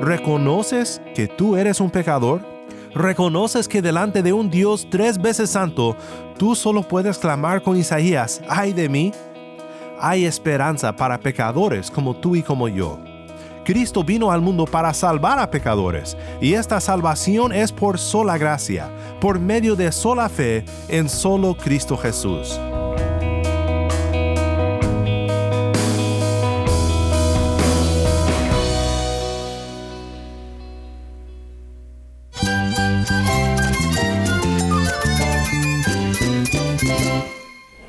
[0.00, 2.40] ¿Reconoces que tú eres un pecador?
[2.94, 5.96] ¿Reconoces que delante de un Dios tres veces santo,
[6.36, 9.12] tú solo puedes clamar con Isaías, ay de mí?
[10.00, 12.98] Hay esperanza para pecadores como tú y como yo.
[13.64, 18.90] Cristo vino al mundo para salvar a pecadores, y esta salvación es por sola gracia,
[19.20, 22.58] por medio de sola fe en solo Cristo Jesús.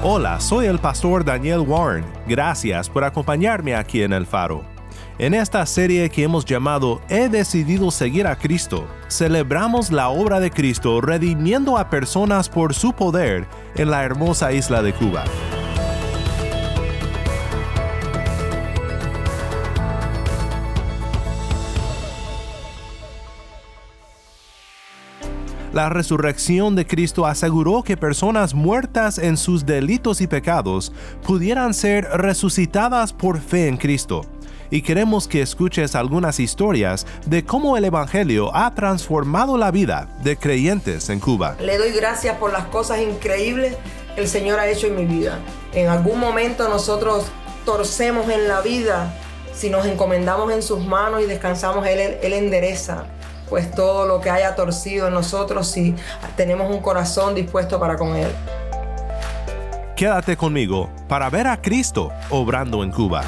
[0.00, 2.04] Hola, soy el pastor Daniel Warren.
[2.28, 4.62] Gracias por acompañarme aquí en El Faro.
[5.18, 10.52] En esta serie que hemos llamado He decidido seguir a Cristo, celebramos la obra de
[10.52, 15.24] Cristo redimiendo a personas por su poder en la hermosa isla de Cuba.
[25.72, 30.92] La resurrección de Cristo aseguró que personas muertas en sus delitos y pecados
[31.26, 34.22] pudieran ser resucitadas por fe en Cristo.
[34.70, 40.38] Y queremos que escuches algunas historias de cómo el Evangelio ha transformado la vida de
[40.38, 41.56] creyentes en Cuba.
[41.60, 43.76] Le doy gracias por las cosas increíbles
[44.14, 45.38] que el Señor ha hecho en mi vida.
[45.74, 47.26] En algún momento nosotros
[47.66, 49.14] torcemos en la vida.
[49.54, 53.06] Si nos encomendamos en sus manos y descansamos, Él, Él endereza
[53.48, 55.94] pues todo lo que haya torcido en nosotros si
[56.36, 58.30] tenemos un corazón dispuesto para con Él.
[59.96, 63.24] Quédate conmigo para ver a Cristo obrando en Cuba.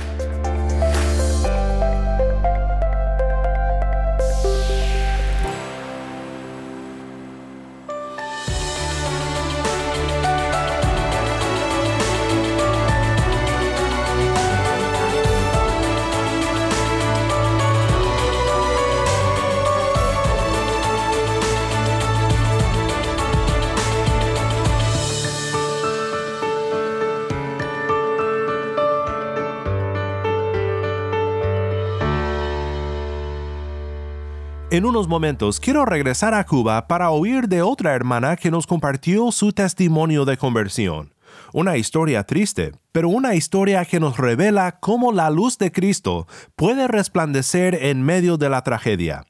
[34.81, 39.31] En unos momentos quiero regresar a Cuba para oír de otra hermana que nos compartió
[39.31, 41.13] su testimonio de conversión.
[41.53, 46.27] Una historia triste, pero una historia que nos revela cómo la luz de Cristo
[46.57, 49.27] puede resplandecer en medio de la tragedia.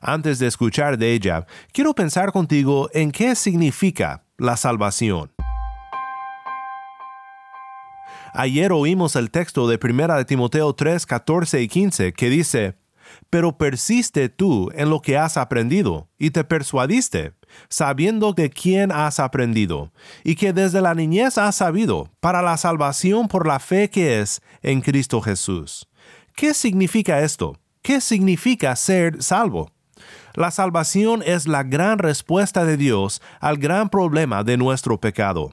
[0.00, 5.30] Antes de escuchar de ella, quiero pensar contigo en qué significa la salvación.
[8.32, 12.78] Ayer oímos el texto de 1 de Timoteo 3, 14 y 15 que dice,
[13.30, 17.32] pero persiste tú en lo que has aprendido y te persuadiste,
[17.68, 19.92] sabiendo de quién has aprendido,
[20.24, 24.40] y que desde la niñez has sabido, para la salvación por la fe que es
[24.62, 25.88] en Cristo Jesús.
[26.34, 27.58] ¿Qué significa esto?
[27.82, 29.70] ¿Qué significa ser salvo?
[30.34, 35.52] La salvación es la gran respuesta de Dios al gran problema de nuestro pecado.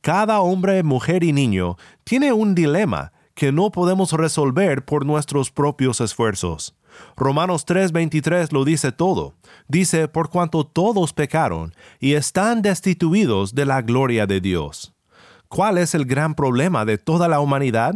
[0.00, 6.00] Cada hombre, mujer y niño tiene un dilema que no podemos resolver por nuestros propios
[6.00, 6.74] esfuerzos.
[7.16, 9.34] Romanos 3:23 lo dice todo.
[9.68, 14.92] Dice, por cuanto todos pecaron y están destituidos de la gloria de Dios.
[15.48, 17.94] ¿Cuál es el gran problema de toda la humanidad?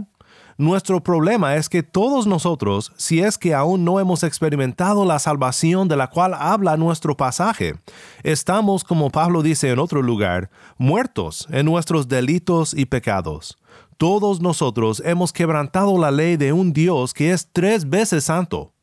[0.58, 5.86] Nuestro problema es que todos nosotros, si es que aún no hemos experimentado la salvación
[5.86, 7.74] de la cual habla nuestro pasaje,
[8.22, 10.48] estamos, como Pablo dice en otro lugar,
[10.78, 13.58] muertos en nuestros delitos y pecados.
[13.96, 18.74] Todos nosotros hemos quebrantado la ley de un Dios que es tres veces santo.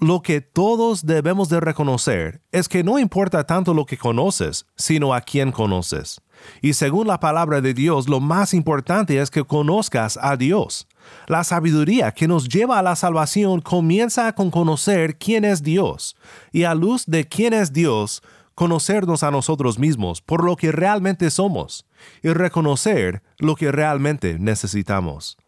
[0.00, 5.14] Lo que todos debemos de reconocer es que no importa tanto lo que conoces, sino
[5.14, 6.20] a quién conoces.
[6.60, 10.88] Y según la palabra de Dios, lo más importante es que conozcas a Dios.
[11.28, 16.16] La sabiduría que nos lleva a la salvación comienza con conocer quién es Dios,
[16.52, 18.22] y a luz de quién es Dios,
[18.54, 21.86] conocernos a nosotros mismos por lo que realmente somos,
[22.22, 25.38] y reconocer lo que realmente necesitamos.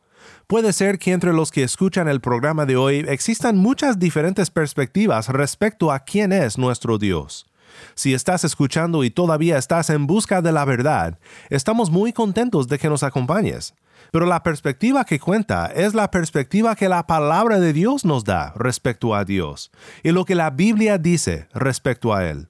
[0.46, 5.28] Puede ser que entre los que escuchan el programa de hoy existan muchas diferentes perspectivas
[5.28, 7.46] respecto a quién es nuestro Dios.
[7.94, 11.18] Si estás escuchando y todavía estás en busca de la verdad,
[11.50, 13.74] estamos muy contentos de que nos acompañes.
[14.12, 18.52] Pero la perspectiva que cuenta es la perspectiva que la palabra de Dios nos da
[18.54, 19.72] respecto a Dios
[20.02, 22.48] y lo que la Biblia dice respecto a Él.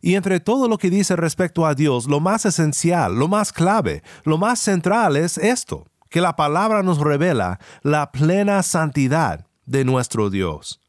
[0.00, 4.02] Y entre todo lo que dice respecto a Dios, lo más esencial, lo más clave,
[4.24, 10.30] lo más central es esto, que la palabra nos revela la plena santidad de nuestro
[10.30, 10.80] Dios.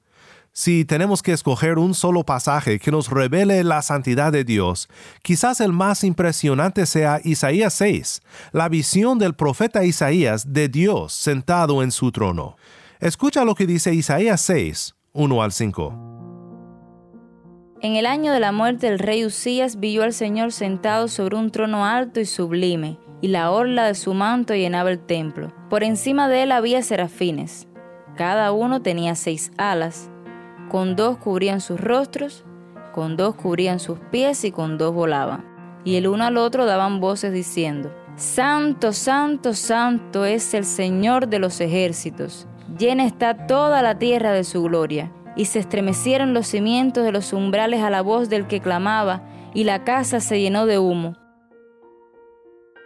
[0.53, 4.89] Si tenemos que escoger un solo pasaje que nos revele la santidad de Dios,
[5.23, 8.21] quizás el más impresionante sea Isaías 6,
[8.51, 12.57] la visión del profeta Isaías de Dios sentado en su trono.
[12.99, 16.20] Escucha lo que dice Isaías 6, 1 al 5.
[17.81, 21.49] En el año de la muerte del rey Usías vio al Señor sentado sobre un
[21.49, 25.51] trono alto y sublime, y la orla de su manto llenaba el templo.
[25.69, 27.67] Por encima de él había serafines.
[28.15, 30.11] Cada uno tenía seis alas
[30.71, 32.45] con dos cubrían sus rostros,
[32.93, 35.43] con dos cubrían sus pies y con dos volaban.
[35.83, 41.39] Y el uno al otro daban voces diciendo, Santo, santo, santo es el Señor de
[41.39, 42.47] los ejércitos.
[42.77, 45.11] Llena está toda la tierra de su gloria.
[45.35, 49.23] Y se estremecieron los cimientos de los umbrales a la voz del que clamaba,
[49.53, 51.17] y la casa se llenó de humo.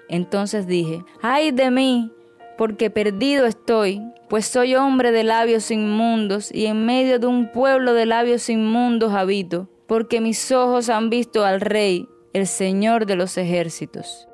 [0.09, 2.11] Entonces dije, ay de mí,
[2.57, 7.93] porque perdido estoy, pues soy hombre de labios inmundos y en medio de un pueblo
[7.93, 13.37] de labios inmundos habito, porque mis ojos han visto al Rey, el Señor de los
[13.37, 14.27] ejércitos.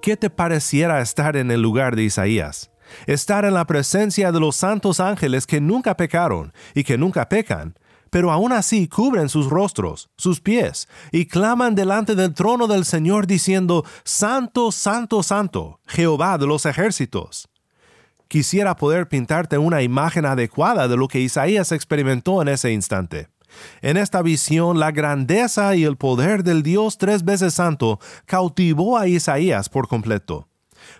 [0.00, 2.70] ¿Qué te pareciera estar en el lugar de Isaías?
[3.06, 7.78] Estar en la presencia de los santos ángeles que nunca pecaron y que nunca pecan,
[8.10, 13.26] pero aún así cubren sus rostros, sus pies, y claman delante del trono del Señor
[13.26, 17.48] diciendo, Santo, Santo, Santo, Jehová de los ejércitos.
[18.28, 23.28] Quisiera poder pintarte una imagen adecuada de lo que Isaías experimentó en ese instante.
[23.80, 29.08] En esta visión, la grandeza y el poder del Dios tres veces santo cautivó a
[29.08, 30.46] Isaías por completo.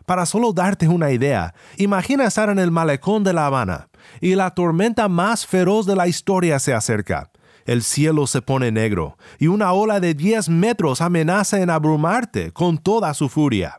[0.06, 3.88] Para solo darte una idea, imagina estar en el malecón de La Habana
[4.20, 7.30] y la tormenta más feroz de la historia se acerca.
[7.64, 12.78] El cielo se pone negro y una ola de 10 metros amenaza en abrumarte con
[12.78, 13.76] toda su furia.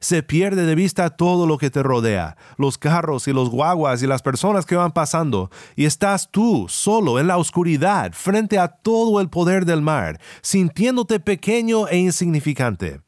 [0.00, 4.06] Se pierde de vista todo lo que te rodea, los carros y los guaguas y
[4.06, 9.20] las personas que van pasando, y estás tú solo en la oscuridad frente a todo
[9.20, 13.03] el poder del mar, sintiéndote pequeño e insignificante.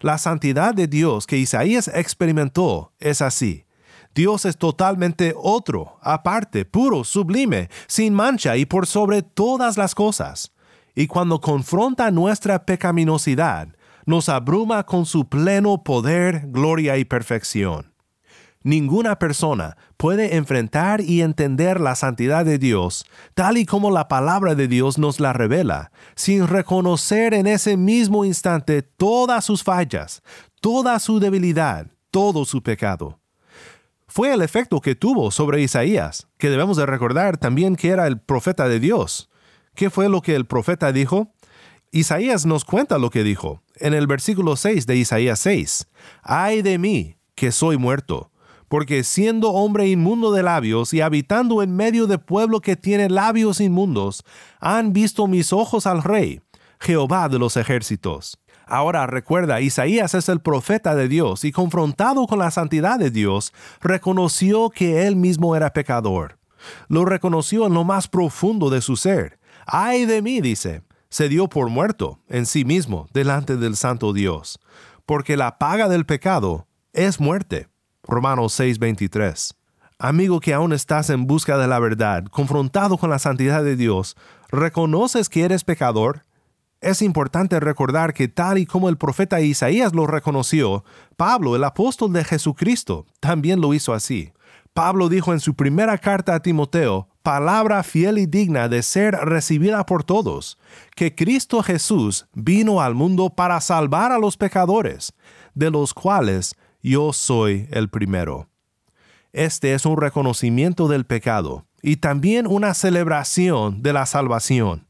[0.00, 3.64] La santidad de Dios que Isaías experimentó es así.
[4.14, 10.52] Dios es totalmente otro, aparte, puro, sublime, sin mancha y por sobre todas las cosas.
[10.94, 13.68] Y cuando confronta nuestra pecaminosidad,
[14.06, 17.92] nos abruma con su pleno poder, gloria y perfección.
[18.62, 24.56] Ninguna persona puede enfrentar y entender la santidad de Dios, tal y como la palabra
[24.56, 30.22] de Dios nos la revela, sin reconocer en ese mismo instante todas sus fallas,
[30.60, 33.20] toda su debilidad, todo su pecado.
[34.08, 38.18] Fue el efecto que tuvo sobre Isaías, que debemos de recordar también que era el
[38.18, 39.30] profeta de Dios.
[39.74, 41.32] ¿Qué fue lo que el profeta dijo?
[41.92, 45.86] Isaías nos cuenta lo que dijo en el versículo 6 de Isaías 6.
[46.22, 48.32] Ay de mí, que soy muerto
[48.68, 53.60] porque siendo hombre inmundo de labios y habitando en medio de pueblo que tiene labios
[53.60, 54.24] inmundos,
[54.60, 56.40] han visto mis ojos al Rey,
[56.80, 58.38] Jehová de los ejércitos.
[58.66, 63.52] Ahora recuerda, Isaías es el profeta de Dios y confrontado con la santidad de Dios,
[63.80, 66.38] reconoció que él mismo era pecador.
[66.88, 69.38] Lo reconoció en lo más profundo de su ser.
[69.66, 74.60] Ay de mí, dice, se dio por muerto en sí mismo delante del santo Dios,
[75.06, 77.68] porque la paga del pecado es muerte.
[78.08, 79.54] Romanos 6:23.
[79.98, 84.16] Amigo que aún estás en busca de la verdad, confrontado con la santidad de Dios,
[84.50, 86.22] ¿reconoces que eres pecador?
[86.80, 90.84] Es importante recordar que tal y como el profeta Isaías lo reconoció,
[91.16, 94.32] Pablo, el apóstol de Jesucristo, también lo hizo así.
[94.72, 99.84] Pablo dijo en su primera carta a Timoteo, palabra fiel y digna de ser recibida
[99.84, 100.56] por todos,
[100.96, 105.12] que Cristo Jesús vino al mundo para salvar a los pecadores,
[105.54, 108.48] de los cuales yo soy el primero.
[109.32, 114.86] Este es un reconocimiento del pecado y también una celebración de la salvación.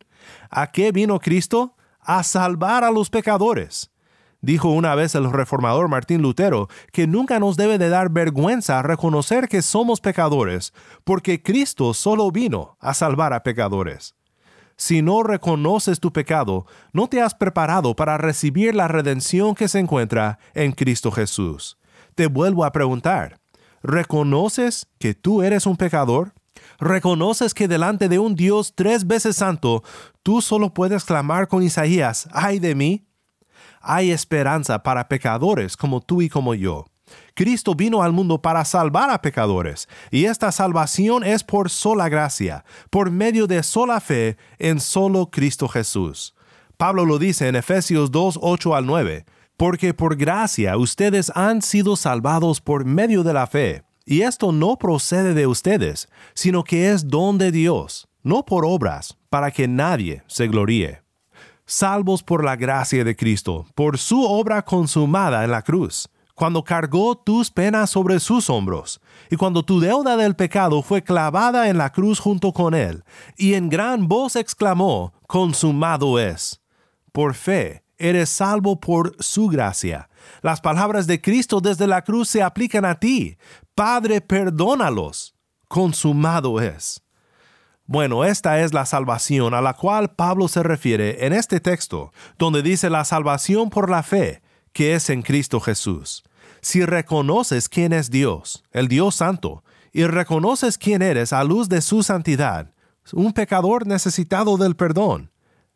[0.51, 1.77] ¿A qué vino Cristo?
[2.01, 3.91] A salvar a los pecadores.
[4.41, 9.49] Dijo una vez el reformador Martín Lutero que nunca nos debe de dar vergüenza reconocer
[9.49, 14.15] que somos pecadores, porque Cristo solo vino a salvar a pecadores.
[14.77, 19.81] Si no reconoces tu pecado, no te has preparado para recibir la redención que se
[19.81, 21.78] encuentra en Cristo Jesús
[22.19, 23.39] te vuelvo a preguntar,
[23.81, 26.35] ¿reconoces que tú eres un pecador?
[26.81, 29.85] ¿Reconoces que delante de un Dios tres veces santo,
[30.25, 33.05] tú solo puedes clamar con Isaías, ay de mí?
[33.81, 36.87] hay esperanza para pecadores como tú y como yo.
[37.35, 42.65] Cristo vino al mundo para salvar a pecadores, y esta salvación es por sola gracia,
[42.91, 46.35] por medio de sola fe en solo Cristo Jesús.
[46.77, 49.25] Pablo lo dice en Efesios 2, 8 al 9,
[49.59, 54.79] porque por gracia ustedes han sido salvados por medio de la fe, y esto no
[54.79, 60.23] procede de ustedes, sino que es don de Dios, no por obras, para que nadie
[60.29, 61.03] se gloríe.
[61.67, 67.17] Salvos por la gracia de Cristo, por su obra consumada en la cruz cuando cargó
[67.17, 71.91] tus penas sobre sus hombros, y cuando tu deuda del pecado fue clavada en la
[71.91, 73.03] cruz junto con él,
[73.37, 76.61] y en gran voz exclamó, consumado es.
[77.11, 80.09] Por fe, eres salvo por su gracia.
[80.43, 83.37] Las palabras de Cristo desde la cruz se aplican a ti.
[83.75, 85.35] Padre, perdónalos.
[85.69, 87.03] Consumado es.
[87.85, 92.63] Bueno, esta es la salvación a la cual Pablo se refiere en este texto, donde
[92.63, 96.23] dice la salvación por la fe, que es en Cristo Jesús.
[96.61, 101.81] Si reconoces quién es Dios, el Dios Santo, y reconoces quién eres a luz de
[101.81, 102.75] su santidad,
[103.13, 105.31] un pecador necesitado del perdón,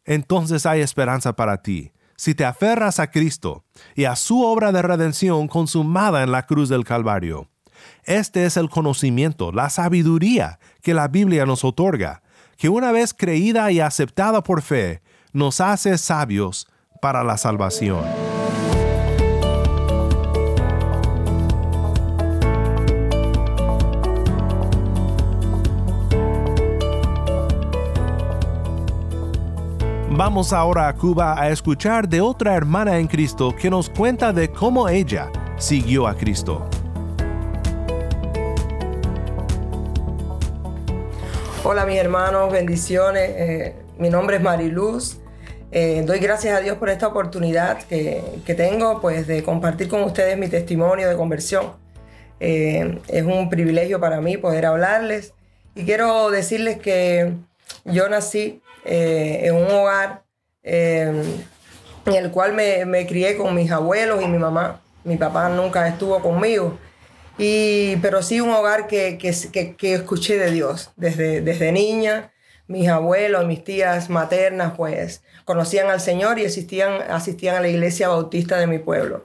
[0.05, 1.93] entonces hay esperanza para ti.
[2.23, 3.65] Si te aferras a Cristo
[3.97, 7.49] y a su obra de redención consumada en la cruz del Calvario.
[8.05, 12.23] Este es el conocimiento, la sabiduría que la Biblia nos otorga,
[12.57, 15.03] que una vez creída y aceptada por fe,
[15.33, 16.69] nos hace sabios
[17.01, 18.05] para la salvación.
[30.15, 34.51] Vamos ahora a Cuba a escuchar de otra hermana en Cristo que nos cuenta de
[34.51, 36.69] cómo ella siguió a Cristo.
[41.65, 43.31] Hola mis hermanos, bendiciones.
[43.35, 45.17] Eh, mi nombre es Mariluz.
[45.71, 50.37] Eh, doy gracias a Dios por esta oportunidad que, tengo pues, de compartir con ustedes
[50.37, 51.73] mi testimonio de conversión.
[52.39, 55.33] Eh, es un privilegio para mí poder hablarles
[55.75, 57.33] y quiero decirles que
[57.87, 60.25] yo nací eh, en un hogar
[60.63, 61.23] eh,
[62.07, 64.81] en el cual me, crié con mis abuelos y mi mamá.
[65.05, 66.79] Mi papá nunca estuvo conmigo.
[67.39, 72.33] Y, pero sí un hogar que, que, escuché de Dios desde, desde niña.
[72.69, 78.09] Mis abuelos, mis tías maternas, pues conocían al Señor y asistían, asistían a la iglesia
[78.09, 79.25] bautista de mi pueblo.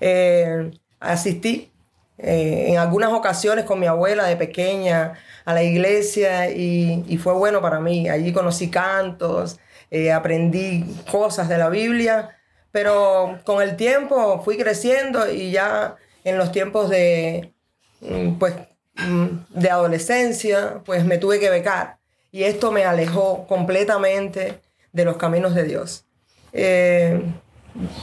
[0.00, 1.72] Eh, asistí
[2.18, 7.80] en algunas ocasiones con mi abuela de pequeña a la iglesia y, fue bueno para
[7.80, 8.08] mí.
[8.08, 9.58] Allí conocí cantos,
[9.90, 12.36] eh, aprendí cosas de la Biblia,
[12.72, 17.54] pero con el tiempo fui creciendo y ya en los tiempos de,
[18.00, 18.54] mm, pues,
[18.96, 21.98] mm, de adolescencia, pues me tuve que becar
[22.30, 24.60] y esto me alejó completamente
[24.92, 26.04] de los caminos de Dios.
[26.52, 27.22] Eh,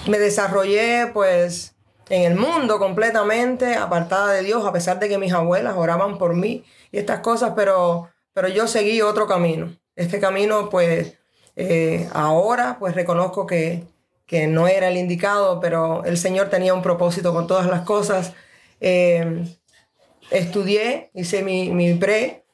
[0.08, 1.75] me desarrollé pues
[2.10, 6.36] en el mundo completamente, apartada de Dios, a pesar de que mis abuelas oraban por
[6.36, 9.76] mí y estas cosas, pero, pero yo seguí otro camino.
[9.96, 11.18] Este camino, pues,
[11.56, 13.84] eh, ahora, pues reconozco que,
[14.28, 18.34] que, no era el indicado, pero el Señor tenía un propósito con todas las cosas.
[18.82, 19.44] Eh,
[20.30, 22.46] estudié, hice mi, mi pre,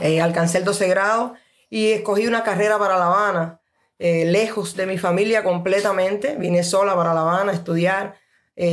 [0.00, 1.34] eh, alcancé el 12 grado
[1.68, 3.60] y escogí una carrera para La Habana,
[3.98, 6.36] lejos de mi familia completamente.
[6.36, 8.25] Vine sola para La Habana a estudiar.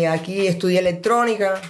[0.10, 1.62] Aquí estudié electrónica,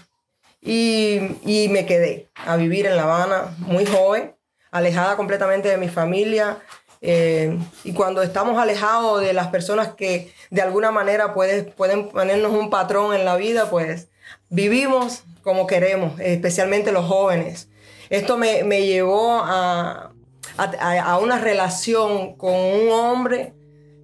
[0.65, 4.35] y, me quedé a vivir en La Habana muy joven,
[4.71, 6.59] alejada completamente de mi familia.
[7.01, 12.69] Eh, y cuando estamos alejados de las personas que de alguna manera pueden ponernos un
[12.69, 14.07] patrón en la vida, pues
[14.49, 17.67] vivimos como queremos, especialmente los jóvenes.
[18.09, 20.13] Esto me, llevó a,
[20.57, 23.53] a, una relación con un hombre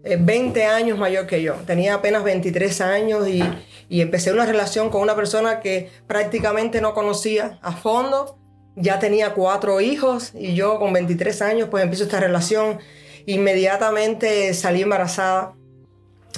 [0.03, 1.53] 20 eh, años mayor que yo.
[1.65, 3.41] Tenía apenas 23 años y,
[3.89, 8.37] y empecé una relación con una persona que prácticamente no conocía a fondo.
[8.75, 12.79] Ya tenía cuatro hijos y yo con 23 años pues empiezo esta relación.
[13.25, 15.55] Inmediatamente salí embarazada.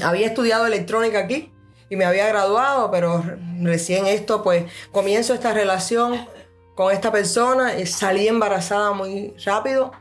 [0.01, 1.51] Había estudiado electrónica aquí
[1.89, 3.23] y me había graduado, pero
[3.61, 6.25] recién esto pues comienzo esta relación
[6.75, 9.91] con esta persona y salí embarazada muy rápido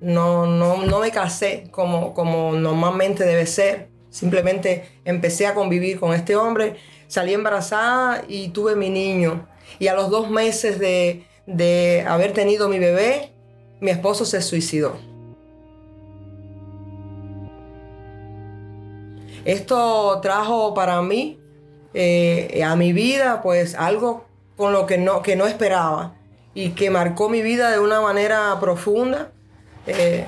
[0.00, 3.88] no, no, no me casé como, como normalmente debe ser.
[4.10, 6.76] Simplemente empecé a convivir con este hombre,
[7.08, 9.48] salí embarazada y tuve mi niño.
[9.78, 13.32] Y a los dos meses de, de haber tenido mi bebé,
[13.80, 14.96] mi esposo se suicidó.
[19.44, 21.40] Esto trajo para mí,
[21.94, 26.14] eh, a mi vida, pues algo con lo que no, que no esperaba
[26.54, 29.32] y que marcó mi vida de una manera profunda
[29.88, 30.26] eh,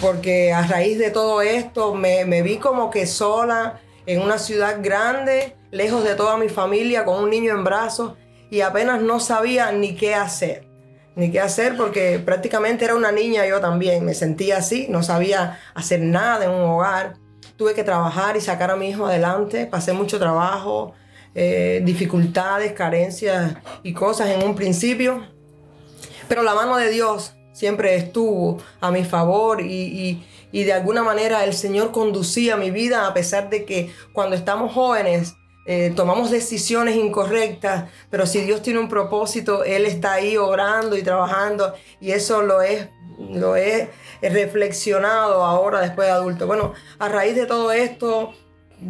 [0.00, 5.56] porque a raíz de todo esto me, vi como que sola en una ciudad grande,
[5.70, 8.14] lejos de toda mi familia, con un niño en brazos
[8.50, 10.66] y apenas no sabía ni qué hacer.
[11.16, 14.04] Ni qué hacer porque prácticamente era una niña yo también.
[14.04, 17.14] Me sentía así, no sabía hacer nada en un hogar.
[17.56, 19.66] Tuve que trabajar y sacar a mi hijo adelante.
[19.66, 20.94] Pasé mucho trabajo,
[21.34, 25.26] eh, dificultades, carencias y cosas en un principio.
[26.28, 31.44] Pero la mano de Dios siempre estuvo a mi favor y, y de alguna manera
[31.44, 35.34] el Señor conducía mi vida a pesar de que cuando estamos jóvenes
[35.72, 41.04] eh, tomamos decisiones incorrectas, pero si Dios tiene un propósito, Él está ahí orando y
[41.04, 42.88] trabajando y eso lo es,
[43.20, 43.88] lo he
[44.20, 46.48] reflexionado ahora después de adulto.
[46.48, 48.32] Bueno, a raíz de todo esto,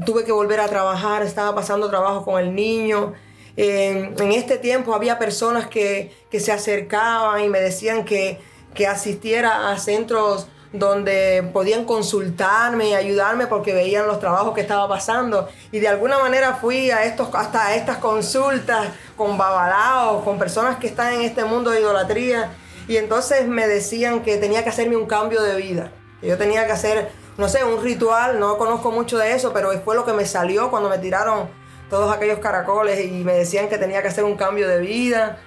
[0.07, 3.13] tuve que volver a trabajar, estaba pasando trabajo con el niño.
[3.59, 8.39] en este tiempo había personas que, que, se acercaban y me decían que,
[8.73, 14.89] que asistiera a centros donde podían consultarme y ayudarme porque veían los trabajos que estaba
[14.89, 15.49] pasando.
[15.73, 20.79] Y de alguna manera fui a estos, hasta a estas consultas con babalaos, con personas
[20.79, 22.51] que están en este mundo de idolatría.
[22.87, 25.91] Y entonces me decían que tenía que hacerme un cambio de vida.
[26.21, 29.73] Que yo tenía que hacer, no sé, un ritual, no conozco mucho de eso, pero
[29.83, 31.49] fue lo que me salió cuando me tiraron
[31.89, 35.39] todos aquellos caracoles y me decían que tenía que hacer un cambio de vida.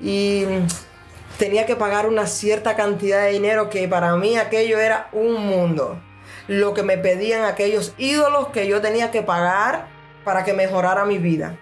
[0.00, 0.46] Y
[1.40, 5.98] tenía que pagar una cierta cantidad de dinero que para mí aquello era un mundo.
[6.48, 9.88] Lo que me pedían aquellos ídolos que yo tenía que pagar
[10.22, 11.58] para que mejorara mi vida.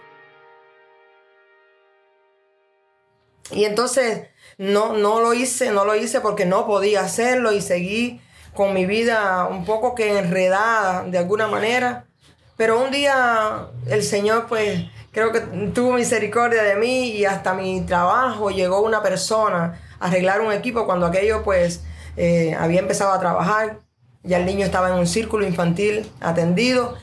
[3.52, 4.26] Y entonces
[4.58, 8.20] no, no lo hice, no lo hice porque no podía hacerlo y seguí
[8.54, 12.08] con mi vida un poco que enredada de alguna manera.
[12.56, 14.86] Pero un día el Señor pues
[15.18, 20.40] creo que tuvo misericordia de mí y hasta mi trabajo llegó una persona a arreglar
[20.40, 21.82] un equipo cuando aquello pues
[22.16, 23.80] eh, había empezado a trabajar,
[24.22, 26.96] ya el niño estaba en un círculo infantil atendido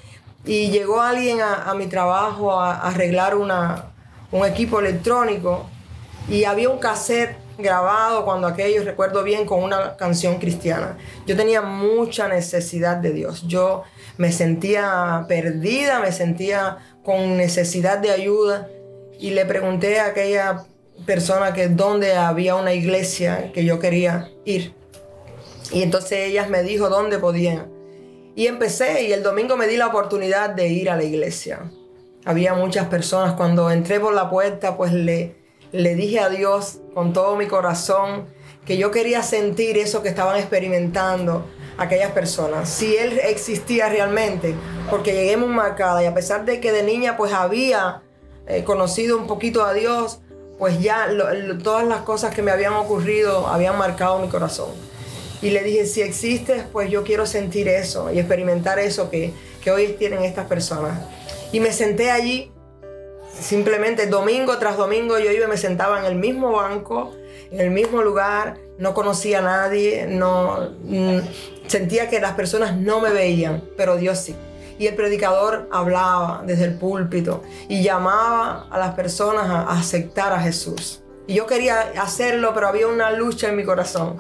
[0.46, 3.88] y llegó alguien a, mi trabajo a, arreglar una,
[4.32, 5.66] un equipo electrónico
[6.30, 10.98] y había un cassette grabado cuando aquello, recuerdo bien, con una canción cristiana.
[11.26, 13.44] Yo tenía mucha necesidad de Dios.
[13.48, 13.84] Yo
[14.18, 18.68] me sentía perdida, me sentía con necesidad de ayuda
[19.20, 20.66] y le pregunté a aquella
[21.06, 24.74] persona que dónde había una iglesia que yo quería ir.
[25.72, 27.68] Y entonces ellas me dijo dónde podían.
[28.36, 31.72] Y empecé y el domingo me di la oportunidad de ir a la iglesia.
[32.26, 33.34] Había muchas personas.
[33.34, 35.36] Cuando entré por la puerta, pues le,
[35.72, 38.26] le dije a Dios con todo mi corazón
[38.66, 41.46] que yo quería sentir eso que estaban experimentando
[41.78, 44.56] aquellas personas, si Él existía realmente,
[44.90, 48.02] porque llegué muy marcada y a pesar de que de niña pues había
[48.48, 50.20] eh, conocido un poquito a Dios,
[50.58, 51.08] pues ya
[51.64, 54.70] todas las cosas que me habían ocurrido habían marcado mi corazón.
[55.42, 59.72] Y le dije, si existes, pues yo quiero sentir eso y experimentar eso que, que
[59.72, 60.98] hoy tienen estas personas.
[61.52, 62.52] Y me senté allí,
[63.40, 67.14] simplemente domingo tras domingo yo iba y me sentaba en el mismo banco,
[67.52, 71.20] en el mismo lugar, no conocía a nadie, no mm,
[71.68, 74.36] sentía que las personas no me veían, pero Dios sí.
[74.78, 80.40] Y el predicador hablaba desde el púlpito y llamaba a las personas a aceptar a
[80.40, 81.02] Jesús.
[81.28, 84.18] Y yo quería hacerlo, pero había una lucha en mi corazón,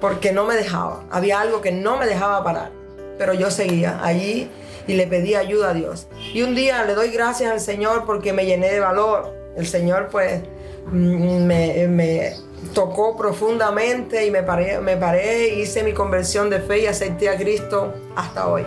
[0.00, 1.04] porque no me dejaba.
[1.10, 2.72] Había algo que no me dejaba parar,
[3.16, 4.50] pero yo seguía allí
[4.86, 6.08] y le pedí ayuda a Dios.
[6.34, 9.32] Y un día le doy gracias al Señor porque me llené de valor.
[9.56, 10.42] El Señor pues
[10.86, 12.34] mm, me, me
[12.72, 14.96] tocó profundamente y me paré, me
[15.56, 18.64] hice mi conversión de fe y acepté a Cristo hasta hoy.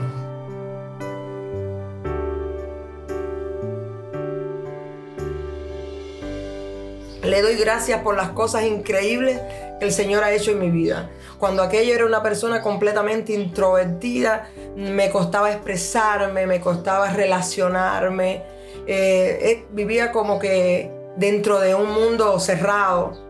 [7.23, 9.39] Le doy gracias por las cosas increíbles
[9.79, 11.09] que el Señor ha hecho en mi vida.
[11.37, 18.43] Cuando aquello era una persona completamente introvertida, me costaba expresarme, me costaba relacionarme.
[18.87, 23.28] Eh, vivía como que dentro de un mundo cerrado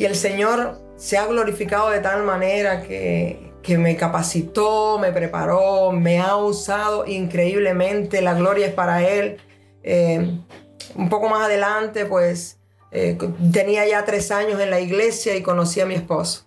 [0.00, 6.20] y el Señor se ha glorificado de tal manera que, me capacitó, me preparó, me
[6.20, 8.22] ha usado increíblemente.
[8.22, 9.36] La gloria es para Él.
[9.82, 10.38] Eh,
[10.94, 12.56] un poco más adelante, pues
[12.92, 13.18] eh,
[13.52, 16.46] tenía ya tres años en la iglesia y conocí a mi esposo.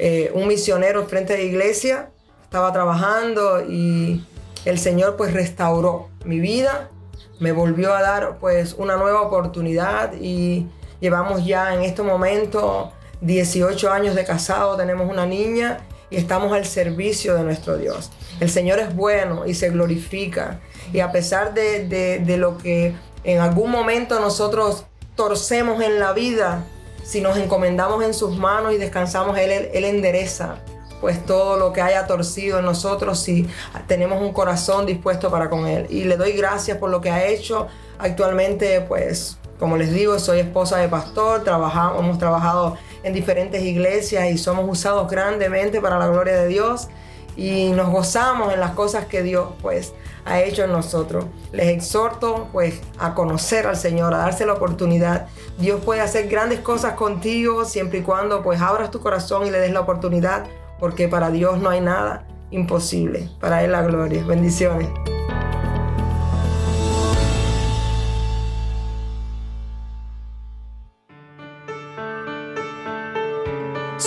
[0.00, 2.10] Eh, un misionero frente de la iglesia,
[2.42, 4.26] estaba trabajando y
[4.64, 6.90] el Señor pues restauró mi vida,
[7.38, 10.66] me volvió a dar pues una nueva oportunidad y
[11.02, 16.64] Llevamos ya en este momento 18 años de casado, tenemos una niña y estamos al
[16.64, 18.12] servicio de nuestro Dios.
[18.38, 20.60] El Señor es bueno y se glorifica.
[20.92, 24.84] Y a pesar de, lo que en algún momento nosotros
[25.16, 26.62] torcemos en la vida,
[27.02, 30.58] si nos encomendamos en sus manos y descansamos, Él, Él endereza
[31.00, 33.48] pues todo lo que haya torcido en nosotros si
[33.88, 35.88] tenemos un corazón dispuesto para con Él.
[35.90, 37.66] Y le doy gracias por lo que ha hecho.
[37.98, 44.28] Actualmente, pues, como les digo, soy esposa de pastor, trabajamos, hemos trabajado en diferentes iglesias
[44.28, 46.88] y somos usados grandemente para la gloria de Dios
[47.36, 49.94] y nos gozamos en las cosas que Dios, pues,
[50.24, 51.26] ha hecho en nosotros.
[51.52, 55.28] Les exhorto pues a conocer al Señor, a darse la oportunidad.
[55.58, 59.60] Dios puede hacer grandes cosas contigo siempre y cuando pues abras tu corazón y le
[59.60, 60.44] des la oportunidad,
[60.80, 63.28] porque para Dios no hay nada imposible.
[63.38, 64.24] Para Él la gloria.
[64.26, 64.88] Bendiciones.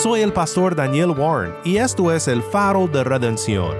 [0.06, 3.76] Soy el pastor Daniel Warren y esto es el faro de redención.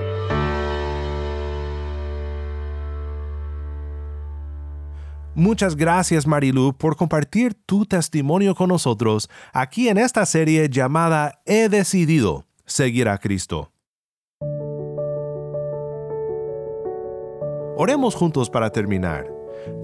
[5.37, 11.69] Muchas gracias Marilu por compartir tu testimonio con nosotros aquí en esta serie llamada He
[11.69, 13.71] decidido seguir a Cristo.
[17.77, 19.31] Oremos juntos para terminar.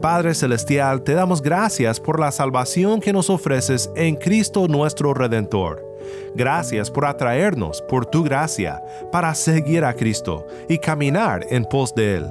[0.01, 5.92] Padre Celestial, te damos gracias por la salvación que nos ofreces en Cristo nuestro Redentor.
[6.35, 12.17] Gracias por atraernos por tu gracia para seguir a Cristo y caminar en pos de
[12.17, 12.27] Él.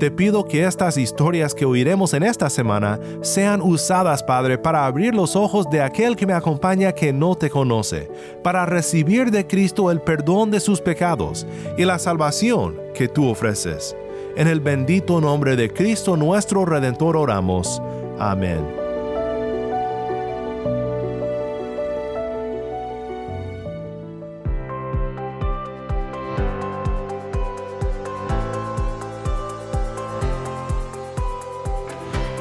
[0.00, 5.14] Te pido que estas historias que oiremos en esta semana sean usadas, Padre, para abrir
[5.14, 8.10] los ojos de aquel que me acompaña que no te conoce,
[8.42, 11.46] para recibir de Cristo el perdón de sus pecados
[11.76, 13.94] y la salvación que tú ofreces.
[14.36, 17.82] En el bendito nombre de Cristo nuestro Redentor oramos.
[18.18, 18.79] Amén.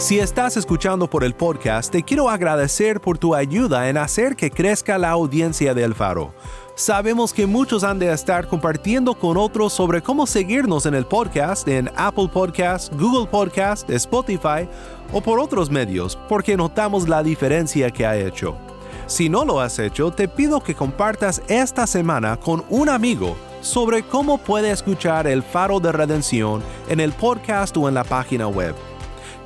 [0.09, 4.49] Si estás escuchando por el podcast, te quiero agradecer por tu ayuda en hacer que
[4.49, 6.33] crezca la audiencia del faro.
[6.73, 11.67] Sabemos que muchos han de estar compartiendo con otros sobre cómo seguirnos en el podcast,
[11.67, 14.67] en Apple Podcast, Google Podcast, Spotify
[15.13, 18.57] o por otros medios, porque notamos la diferencia que ha hecho.
[19.05, 24.01] Si no lo has hecho, te pido que compartas esta semana con un amigo sobre
[24.01, 28.73] cómo puede escuchar el faro de redención en el podcast o en la página web.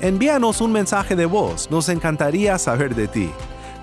[0.02, 3.30] Envíanos un mensaje de voz, nos encantaría saber de ti.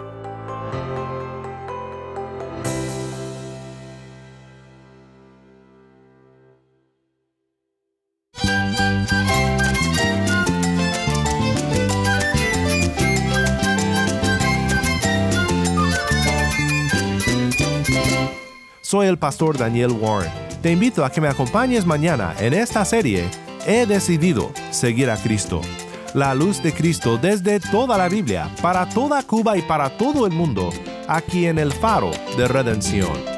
[19.21, 20.31] pastor Daniel Warren.
[20.61, 23.29] Te invito a que me acompañes mañana en esta serie
[23.65, 25.61] He decidido seguir a Cristo.
[26.13, 30.33] La luz de Cristo desde toda la Biblia, para toda Cuba y para todo el
[30.33, 30.71] mundo,
[31.07, 33.30] aquí en el faro de redención.